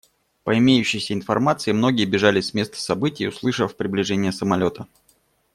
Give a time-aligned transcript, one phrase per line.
[0.43, 4.87] По имеющейся информации, многие бежали с места событий, услышав приближение самолета.